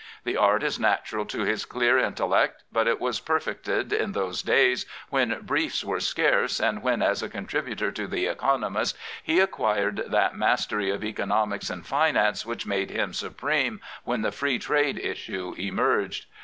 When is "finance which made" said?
11.85-12.89